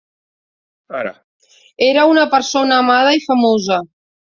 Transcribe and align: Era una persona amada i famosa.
Era 1.89 2.07
una 2.15 2.25
persona 2.33 2.83
amada 2.87 3.15
i 3.21 3.25
famosa. 3.31 3.81